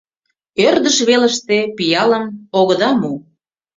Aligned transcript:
Ӧрдыж 0.67 0.97
велыште 1.07 1.57
пиалым 1.77 2.25
огыда 2.59 2.91
му. 3.01 3.13